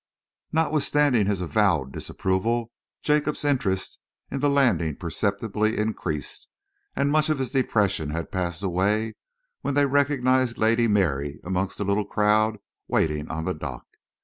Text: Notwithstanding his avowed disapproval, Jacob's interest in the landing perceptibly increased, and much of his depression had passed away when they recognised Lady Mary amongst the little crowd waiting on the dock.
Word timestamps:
Notwithstanding 0.51 1.27
his 1.27 1.41
avowed 1.41 1.91
disapproval, 1.91 2.71
Jacob's 3.03 3.45
interest 3.45 3.99
in 4.31 4.39
the 4.39 4.49
landing 4.49 4.95
perceptibly 4.95 5.77
increased, 5.77 6.47
and 6.95 7.11
much 7.11 7.29
of 7.29 7.37
his 7.37 7.51
depression 7.51 8.09
had 8.09 8.31
passed 8.31 8.63
away 8.63 9.13
when 9.61 9.75
they 9.75 9.85
recognised 9.85 10.57
Lady 10.57 10.87
Mary 10.87 11.39
amongst 11.43 11.77
the 11.77 11.83
little 11.85 12.05
crowd 12.05 12.57
waiting 12.87 13.29
on 13.29 13.45
the 13.45 13.53
dock. 13.53 13.85